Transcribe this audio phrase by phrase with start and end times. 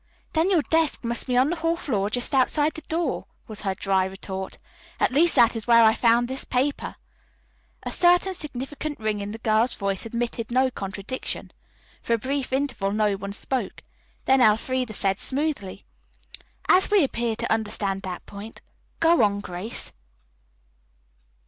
[0.33, 3.75] "Then your desk must be on the hall floor just outside the door," was her
[3.75, 4.57] dry retort.
[4.99, 6.95] "At least that is where I found this paper."
[7.83, 11.51] A certain significant ring in the girl's voice admitted of no contradiction.
[12.01, 13.83] For a brief interval no one spoke.
[14.25, 15.83] Then Elfreda said smoothly,
[16.67, 18.63] "As we appear to understand that point,
[18.99, 19.93] go on, Grace."